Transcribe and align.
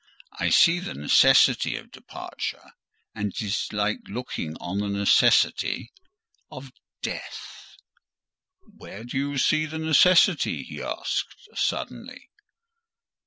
I 0.39 0.49
see 0.49 0.79
the 0.79 0.95
necessity 0.95 1.75
of 1.75 1.91
departure; 1.91 2.71
and 3.13 3.31
it 3.31 3.39
is 3.39 3.67
like 3.71 3.99
looking 4.07 4.55
on 4.57 4.79
the 4.79 4.87
necessity 4.89 5.91
of 6.49 6.71
death." 7.03 7.75
"Where 8.63 9.03
do 9.03 9.15
you 9.19 9.37
see 9.37 9.67
the 9.67 9.77
necessity?" 9.77 10.63
he 10.63 10.81
asked 10.81 11.47
suddenly. 11.53 12.31